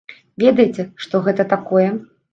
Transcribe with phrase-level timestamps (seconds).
[0.43, 1.89] Ведаеце, што гэта такое?